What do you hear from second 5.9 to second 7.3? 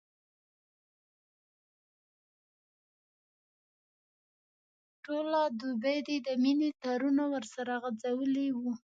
دي د مینې تارونه